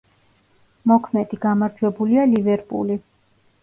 [0.93, 3.03] მოქმედი გამარჯვებულია „ლივერპული“.